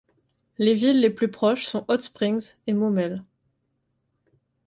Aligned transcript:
Les 0.57 0.73
villes 0.73 0.99
les 0.99 1.11
plus 1.11 1.29
proches 1.29 1.67
sont 1.67 1.85
Hot 1.87 1.99
Springs 1.99 2.55
et 2.65 2.73
Maumelle. 2.73 3.23